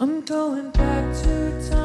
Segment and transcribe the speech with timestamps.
[0.00, 1.77] I'm going back to time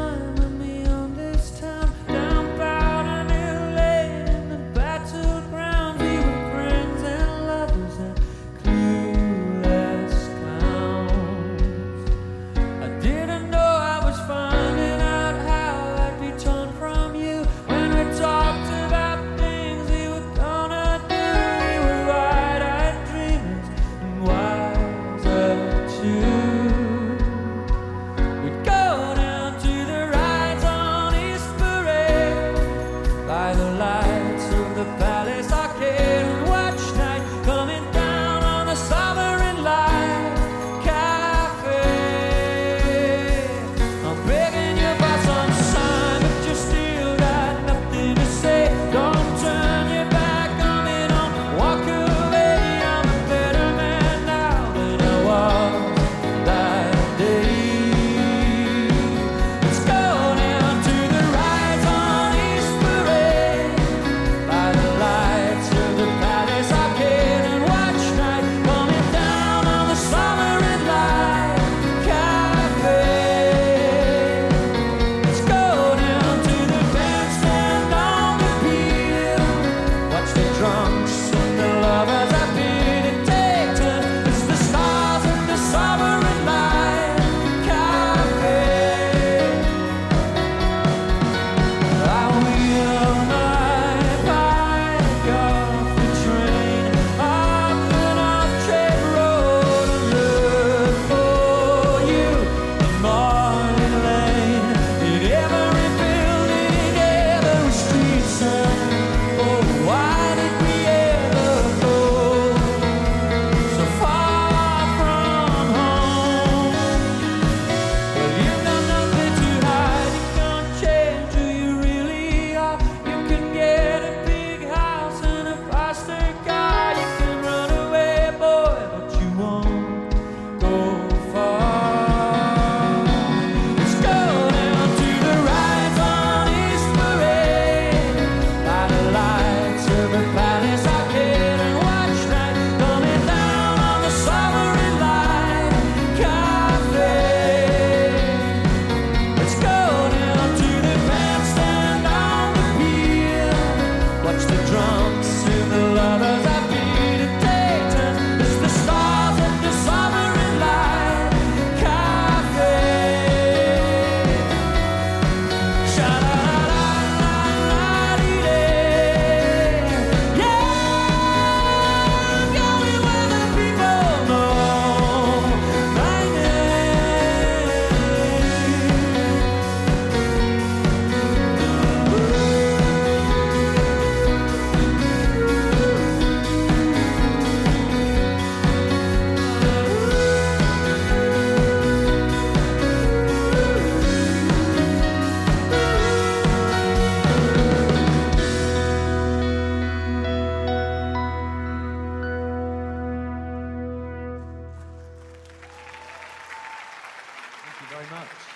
[208.06, 208.53] very much.